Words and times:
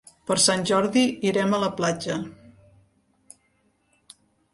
Per 0.29 0.35
Sant 0.43 0.61
Jordi 0.69 1.03
irem 1.31 1.53
a 1.53 1.59
la 1.63 1.69
platja. 1.81 2.15